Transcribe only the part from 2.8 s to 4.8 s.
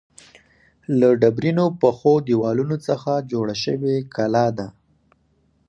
څخه جوړه شوې کلا ده.